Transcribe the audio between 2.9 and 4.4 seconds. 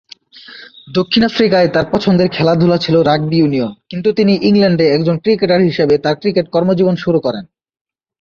rugby union কিন্তু তিনি